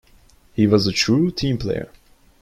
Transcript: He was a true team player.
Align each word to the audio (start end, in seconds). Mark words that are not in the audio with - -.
He 0.55 0.65
was 0.65 0.87
a 0.87 0.91
true 0.91 1.29
team 1.29 1.59
player. 1.59 1.91